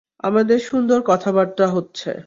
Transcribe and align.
আমাদের 0.23 0.59
সুন্দর 0.61 0.99
কথাবার্তা 1.05 1.65
হচ্ছে। 1.67 2.11